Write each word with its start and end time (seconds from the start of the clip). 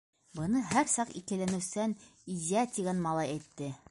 -Быны 0.37 0.61
һәр 0.69 0.87
саҡ 0.93 1.11
икеләнеүсән 1.19 1.95
Изя 2.37 2.67
тигән 2.79 3.07
малай 3.07 3.35
әйтте. 3.37 3.73